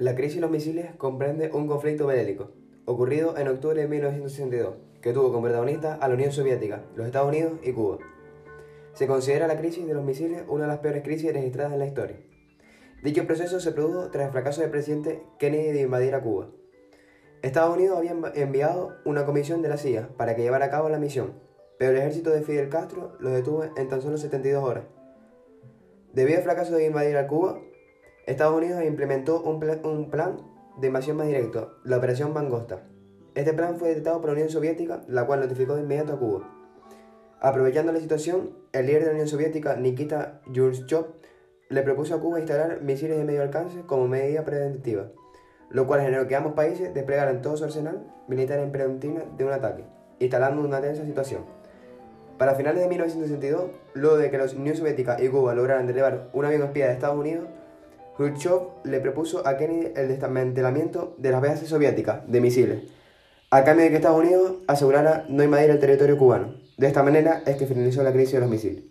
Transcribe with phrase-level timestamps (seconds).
[0.00, 2.52] La crisis de los misiles comprende un conflicto bélico,
[2.84, 7.30] ocurrido en octubre de 1962, que tuvo como protagonista a la Unión Soviética, los Estados
[7.30, 7.98] Unidos y Cuba.
[8.92, 11.86] Se considera la crisis de los misiles una de las peores crisis registradas en la
[11.88, 12.16] historia.
[13.02, 16.46] Dicho proceso se produjo tras el fracaso del presidente Kennedy de invadir a Cuba.
[17.42, 21.00] Estados Unidos había enviado una comisión de la CIA para que llevara a cabo la
[21.00, 21.32] misión,
[21.76, 24.84] pero el ejército de Fidel Castro lo detuvo en tan solo 72 horas.
[26.12, 27.60] Debido al fracaso de invadir a Cuba,
[28.28, 29.58] Estados Unidos implementó un,
[30.10, 30.36] plan
[30.76, 32.82] de invasión más directo, la Operación Mangosta.
[33.34, 36.46] Este plan fue detectado por la Unión Soviética, la cual notificó de inmediato a Cuba.
[37.40, 41.06] Aprovechando la situación, el líder de la Unión Soviética, Nikita Khrushchev,
[41.70, 45.06] le propuso a Cuba instalar misiles de medio alcance como medida preventiva,
[45.70, 49.52] lo cual generó que ambos países desplegaran todo su arsenal militar en preventiva de un
[49.52, 49.84] ataque,
[50.18, 51.46] instalando una tensa situación.
[52.36, 56.44] Para finales de 1962, luego de que la Unión Soviética y Cuba lograran derribar un
[56.44, 57.48] avión espía de Estados Unidos,
[58.18, 62.82] Khrushchev le propuso a Kennedy el desmantelamiento de las bases soviéticas de misiles,
[63.52, 66.56] a cambio de que Estados Unidos asegurara no invadir el territorio cubano.
[66.76, 68.82] De esta manera es que finalizó la crisis de los misiles.